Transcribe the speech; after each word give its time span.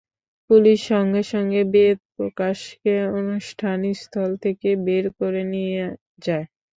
Police 0.49 0.79
সঙ্গে 0.91 1.21
সঙ্গে 1.31 1.61
বেদ 1.73 1.97
প্রকাশকে 2.15 2.95
অনুষ্ঠানস্থল 3.19 4.29
থেকে 4.43 4.69
বের 4.85 5.05
করে 5.17 5.41
নিয়ে 5.53 5.83
যায়। 6.25 6.45